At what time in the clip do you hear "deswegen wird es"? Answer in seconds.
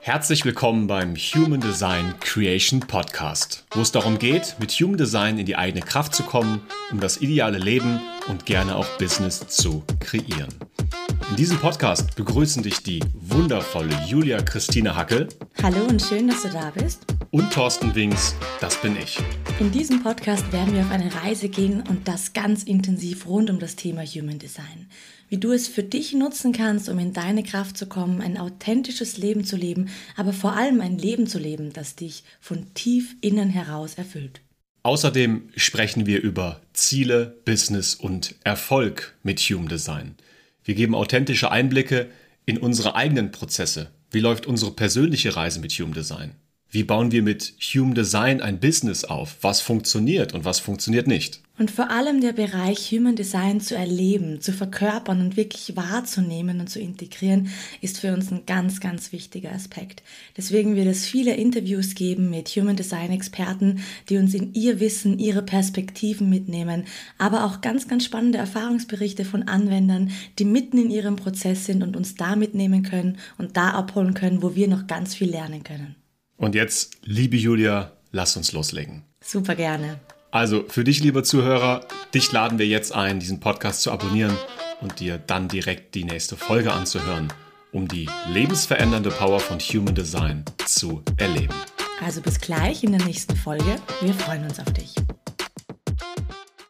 60.36-61.06